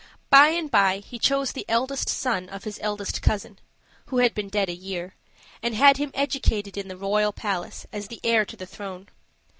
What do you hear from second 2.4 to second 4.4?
of his eldest cousin (who had